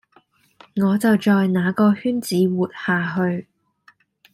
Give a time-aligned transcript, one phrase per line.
[0.77, 3.47] 我就在那個圈子活下去